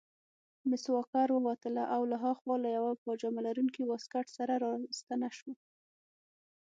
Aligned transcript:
مس 0.69 0.83
واکر 0.95 1.27
ووتله 1.33 1.83
او 1.95 2.01
له 2.11 2.17
هاخوا 2.25 2.55
له 2.63 2.69
یوه 2.77 2.91
پاجامه 3.03 3.41
لرونکي 3.47 3.81
واسکټ 3.85 4.27
سره 4.37 4.53
راستنه 4.63 5.29
شوه. 5.37 5.53